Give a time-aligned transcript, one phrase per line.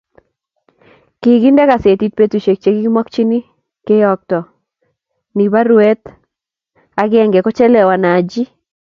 [1.21, 4.39] Kikente kasetiii betushe che kimocheikeyookto
[5.35, 6.01] ni bo arawet
[7.01, 8.43] akenge kochelewan Haji